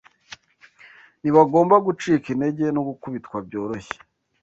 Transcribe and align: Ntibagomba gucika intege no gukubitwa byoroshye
Ntibagomba 1.21 1.75
gucika 1.85 2.25
intege 2.33 2.65
no 2.75 2.81
gukubitwa 2.87 3.37
byoroshye 3.47 3.97